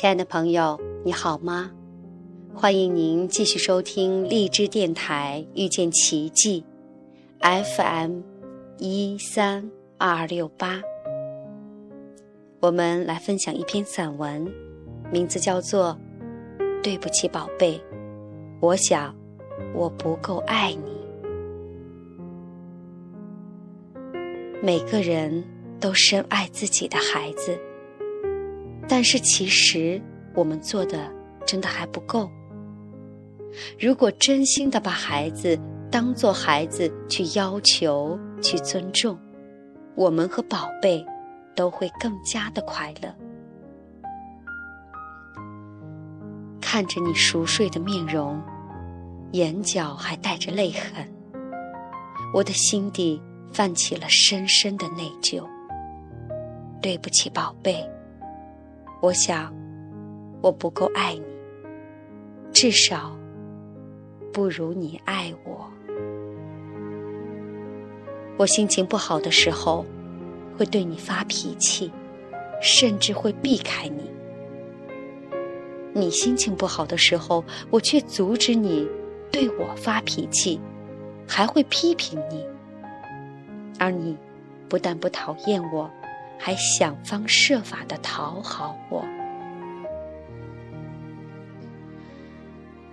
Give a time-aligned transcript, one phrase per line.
[0.00, 1.72] 亲爱的朋友，你好吗？
[2.54, 6.64] 欢迎您继续收听荔枝电台遇见奇迹
[7.40, 8.20] ，FM
[8.78, 10.80] 一三二六八。
[12.60, 14.46] 我们来分享一篇散文，
[15.10, 15.98] 名字叫做
[16.80, 17.76] 《对不起，宝贝》，
[18.60, 19.12] 我想
[19.74, 20.92] 我不够爱你。
[24.62, 25.42] 每个人
[25.80, 27.58] 都深爱自己的孩子。
[28.88, 30.00] 但是其实
[30.34, 31.12] 我们做的
[31.46, 32.30] 真的还不够。
[33.78, 35.58] 如果真心的把孩子
[35.90, 39.18] 当做孩子去要求、去尊重，
[39.94, 41.04] 我们和宝贝
[41.54, 43.14] 都会更加的快乐。
[46.60, 48.40] 看着你熟睡的面容，
[49.32, 51.10] 眼角还带着泪痕，
[52.34, 53.20] 我的心底
[53.52, 55.42] 泛起了深深的内疚。
[56.80, 57.88] 对不起，宝贝。
[59.00, 59.54] 我想，
[60.42, 61.22] 我不够爱你，
[62.52, 63.16] 至少
[64.32, 65.70] 不如你爱我。
[68.36, 69.86] 我心情不好的时候，
[70.56, 71.92] 会对你发脾气，
[72.60, 74.10] 甚至会避开你。
[75.92, 78.88] 你心情不好的时候，我却阻止你
[79.30, 80.60] 对我发脾气，
[81.26, 82.44] 还会批评你。
[83.78, 84.16] 而你
[84.68, 85.88] 不但不讨厌我。
[86.38, 89.04] 还想方设法的讨好我。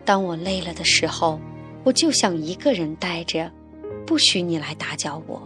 [0.04, 1.40] 当我累了的时候，
[1.84, 3.52] 我就想一个人待着，
[4.06, 5.42] 不许你来打搅我。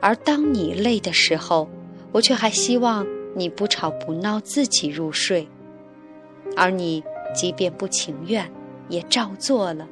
[0.00, 1.68] 而当你累的时候，
[2.10, 5.46] 我却还希望你不吵不闹，自己入睡。
[6.56, 7.02] 而你
[7.34, 8.50] 即便不情愿，
[8.88, 9.88] 也照做了，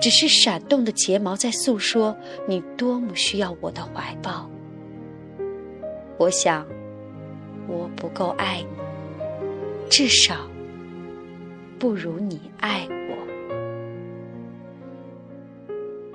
[0.00, 2.16] 只是闪动的睫毛在诉说
[2.48, 4.50] 你多么需要我的怀抱。
[6.22, 6.64] 我想，
[7.66, 8.66] 我不够爱你，
[9.90, 10.36] 至少
[11.80, 13.16] 不如你爱我。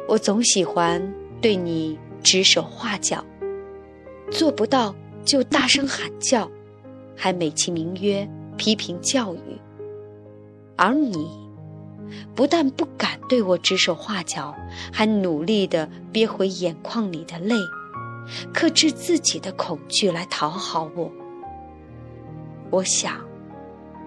[0.07, 3.21] 我总喜欢对你指手画脚，
[4.31, 4.95] 做不到
[5.25, 6.49] 就大声喊叫，
[7.13, 8.25] 还美其名曰
[8.55, 9.59] 批评教育。
[10.77, 11.29] 而你
[12.33, 14.55] 不但不敢对我指手画脚，
[14.93, 17.55] 还努力的憋回眼眶里的泪。
[18.53, 21.11] 克制自己的恐惧来讨好我。
[22.69, 23.21] 我想，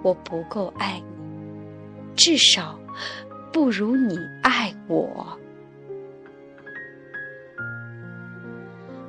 [0.02, 2.78] 我不够爱你，至少
[3.52, 5.38] 不如你爱我。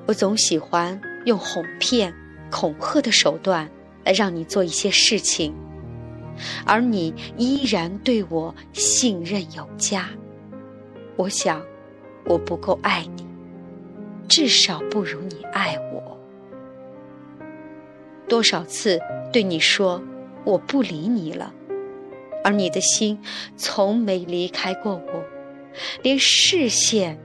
[0.07, 2.13] 我总喜欢用哄骗、
[2.49, 3.69] 恐吓的手段
[4.03, 5.53] 来让你做一些事情，
[6.65, 10.09] 而你依然对我信任有加。
[11.17, 11.61] 我想，
[12.25, 13.30] 我不够爱你。
[14.31, 16.17] 至少不如你爱我。
[18.29, 18.97] 多少次
[19.33, 20.01] 对你说
[20.45, 21.53] 我不理你了，
[22.41, 23.19] 而你的心
[23.57, 25.23] 从没离开过我，
[26.01, 27.19] 连视线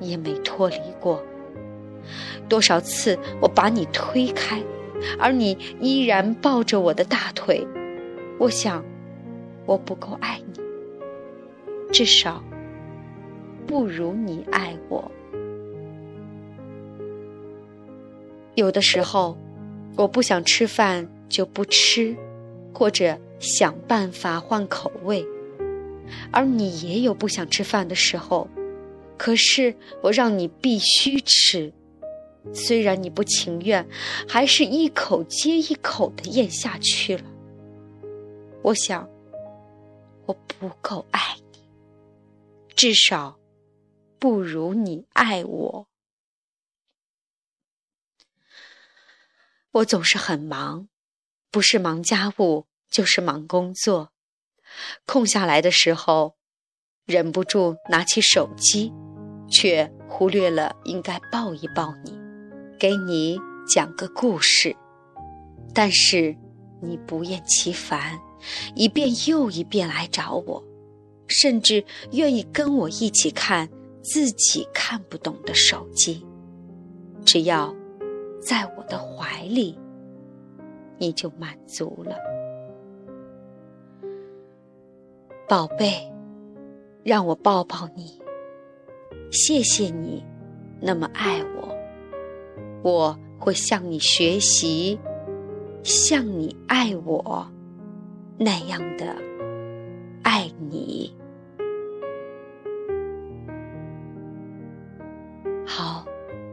[0.00, 1.24] 也没脱离过。
[2.48, 4.60] 多少次我把你推开，
[5.20, 7.64] 而你依然抱着我的大腿。
[8.40, 8.84] 我想，
[9.66, 10.60] 我不够爱你，
[11.92, 12.42] 至少
[13.68, 15.08] 不如你爱我。
[18.60, 19.38] 有的时候，
[19.96, 22.14] 我不想吃饭就不吃，
[22.74, 25.24] 或者想办法换口味；
[26.30, 28.46] 而你也有不想吃饭的时候，
[29.16, 31.72] 可是我让你必须吃，
[32.52, 33.88] 虽然你不情愿，
[34.28, 37.24] 还是一口接一口的咽下去了。
[38.60, 39.08] 我想，
[40.26, 41.20] 我不够爱
[41.52, 41.58] 你，
[42.76, 43.38] 至少
[44.18, 45.86] 不如你爱我。
[49.72, 50.88] 我总是很忙，
[51.52, 54.10] 不是忙家务，就是忙工作。
[55.06, 56.34] 空下来的时候，
[57.06, 58.92] 忍不住拿起手机，
[59.48, 62.18] 却忽略了应该抱一抱你，
[62.80, 63.38] 给你
[63.72, 64.74] 讲个故事。
[65.72, 66.36] 但是
[66.82, 68.18] 你不厌其烦，
[68.74, 70.64] 一遍又一遍来找我，
[71.28, 73.68] 甚至愿意跟我一起看
[74.02, 76.26] 自己看不懂的手机，
[77.24, 77.72] 只要。
[78.40, 79.78] 在我的怀里，
[80.98, 82.16] 你就满足了，
[85.46, 86.10] 宝贝，
[87.04, 88.18] 让我抱抱你。
[89.30, 90.24] 谢谢你
[90.80, 91.76] 那么爱我，
[92.82, 94.98] 我会向你学习，
[95.82, 97.46] 像你爱我
[98.38, 99.14] 那样的
[100.22, 101.14] 爱你。
[105.66, 106.04] 好，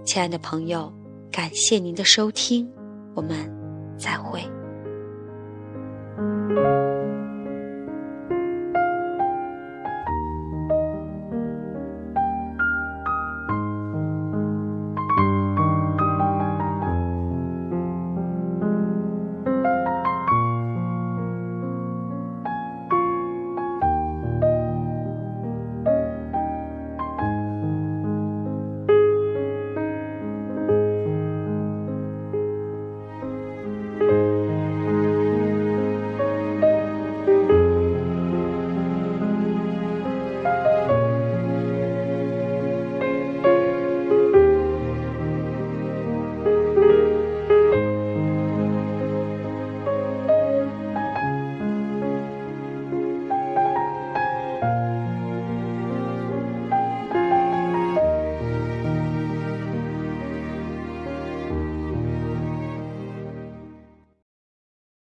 [0.03, 0.91] 亲爱的朋友。
[1.37, 2.67] 感谢您的收听，
[3.13, 3.47] 我们
[3.95, 4.41] 再会。